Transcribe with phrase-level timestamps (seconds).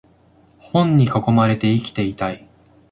[0.57, 2.47] 本に囲まれて生きていたい